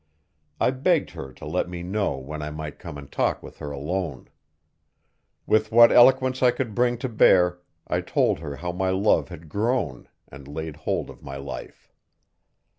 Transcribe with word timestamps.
I 0.59 0.71
begged 0.71 1.11
her 1.11 1.31
to 1.33 1.45
let 1.45 1.69
me 1.69 1.83
know 1.83 2.17
when 2.17 2.41
I 2.41 2.49
might 2.49 2.79
come 2.79 2.97
and 2.97 3.05
talk 3.11 3.43
with 3.43 3.59
her 3.59 3.69
alone. 3.69 4.29
With 5.45 5.71
what 5.71 5.91
eloquence 5.91 6.41
I 6.41 6.49
could 6.49 6.73
bring 6.73 6.97
to 6.97 7.07
bear 7.07 7.59
I 7.85 8.01
told 8.01 8.39
her 8.39 8.55
how 8.55 8.71
my 8.71 8.89
love 8.89 9.29
had 9.29 9.47
grown 9.47 10.09
and 10.27 10.47
laid 10.47 10.75
hold 10.75 11.11
of 11.11 11.21
my 11.21 11.37
life. 11.37 11.91